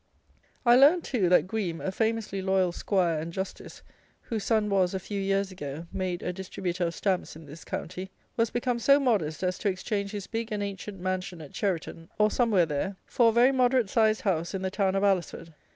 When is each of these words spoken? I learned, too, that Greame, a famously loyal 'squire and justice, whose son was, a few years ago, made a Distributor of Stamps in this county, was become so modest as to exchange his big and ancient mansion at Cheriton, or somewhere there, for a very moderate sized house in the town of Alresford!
I 0.65 0.75
learned, 0.77 1.03
too, 1.03 1.29
that 1.29 1.45
Greame, 1.45 1.79
a 1.79 1.91
famously 1.91 2.41
loyal 2.41 2.71
'squire 2.71 3.19
and 3.19 3.31
justice, 3.31 3.83
whose 4.23 4.43
son 4.45 4.67
was, 4.67 4.95
a 4.95 4.99
few 4.99 5.21
years 5.21 5.51
ago, 5.51 5.85
made 5.93 6.23
a 6.23 6.33
Distributor 6.33 6.87
of 6.87 6.95
Stamps 6.95 7.35
in 7.35 7.45
this 7.45 7.63
county, 7.63 8.09
was 8.35 8.49
become 8.49 8.79
so 8.79 8.99
modest 8.99 9.43
as 9.43 9.59
to 9.59 9.69
exchange 9.69 10.09
his 10.09 10.25
big 10.25 10.51
and 10.51 10.63
ancient 10.63 10.99
mansion 10.99 11.39
at 11.39 11.53
Cheriton, 11.53 12.09
or 12.17 12.31
somewhere 12.31 12.65
there, 12.65 12.95
for 13.05 13.29
a 13.29 13.31
very 13.31 13.51
moderate 13.51 13.91
sized 13.91 14.21
house 14.21 14.55
in 14.55 14.63
the 14.63 14.71
town 14.71 14.95
of 14.95 15.03
Alresford! 15.03 15.53